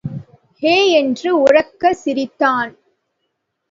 He!... 0.63 0.73
என்று 0.93 1.43
உரக்கச் 1.43 2.01
சிரித்தான். 2.03 2.71